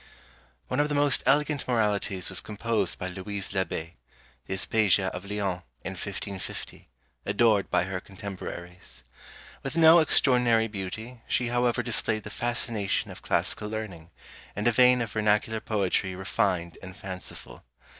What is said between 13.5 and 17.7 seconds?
learning, and a vein of vernacular poetry refined and fanciful.